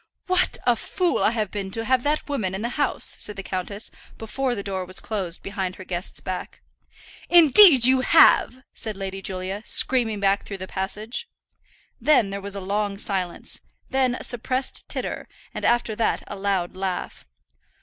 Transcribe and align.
"What 0.25 0.57
a 0.65 0.75
fool 0.75 1.21
I 1.21 1.29
have 1.29 1.51
been 1.51 1.69
to 1.69 1.85
have 1.85 2.01
that 2.01 2.27
woman 2.27 2.55
in 2.55 2.63
the 2.63 2.69
house," 2.69 3.15
said 3.19 3.35
the 3.35 3.43
countess, 3.43 3.91
before 4.17 4.55
the 4.55 4.63
door 4.63 4.83
was 4.83 4.99
closed 4.99 5.43
behind 5.43 5.75
her 5.75 5.83
guest's 5.83 6.19
back. 6.19 6.63
"Indeed 7.29 7.85
you 7.85 8.01
have," 8.01 8.63
said 8.73 8.97
Lady 8.97 9.21
Julia, 9.21 9.61
screaming 9.63 10.19
back 10.19 10.43
through 10.43 10.57
the 10.57 10.67
passage. 10.67 11.29
Then 11.99 12.31
there 12.31 12.41
was 12.41 12.55
a 12.55 12.61
long 12.61 12.97
silence, 12.97 13.61
then 13.91 14.15
a 14.15 14.23
suppressed 14.23 14.89
titter, 14.89 15.27
and 15.53 15.63
after 15.63 15.95
that 15.97 16.23
a 16.25 16.35
loud 16.35 16.75
laugh. 16.75 17.27